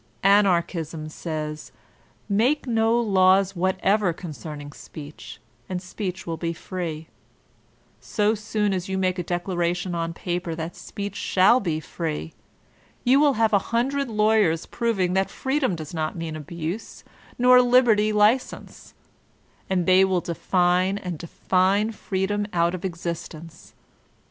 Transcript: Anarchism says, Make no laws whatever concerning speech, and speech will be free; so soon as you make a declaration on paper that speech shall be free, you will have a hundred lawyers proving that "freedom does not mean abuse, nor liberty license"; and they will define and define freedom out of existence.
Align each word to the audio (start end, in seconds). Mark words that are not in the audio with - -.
Anarchism 0.23 1.09
says, 1.09 1.71
Make 2.27 2.65
no 2.65 2.99
laws 2.99 3.55
whatever 3.55 4.13
concerning 4.13 4.71
speech, 4.71 5.39
and 5.69 5.79
speech 5.79 6.25
will 6.25 6.37
be 6.37 6.53
free; 6.53 7.07
so 7.99 8.33
soon 8.33 8.73
as 8.73 8.89
you 8.89 8.97
make 8.97 9.19
a 9.19 9.23
declaration 9.23 9.93
on 9.93 10.11
paper 10.15 10.55
that 10.55 10.75
speech 10.75 11.15
shall 11.15 11.59
be 11.59 11.79
free, 11.79 12.33
you 13.03 13.19
will 13.19 13.33
have 13.33 13.53
a 13.53 13.59
hundred 13.69 14.09
lawyers 14.09 14.65
proving 14.65 15.13
that 15.13 15.29
"freedom 15.29 15.75
does 15.75 15.93
not 15.93 16.15
mean 16.15 16.35
abuse, 16.35 17.03
nor 17.37 17.61
liberty 17.61 18.11
license"; 18.11 18.95
and 19.69 19.85
they 19.85 20.03
will 20.03 20.21
define 20.21 20.97
and 20.97 21.19
define 21.19 21.91
freedom 21.91 22.47
out 22.53 22.73
of 22.73 22.83
existence. 22.83 23.75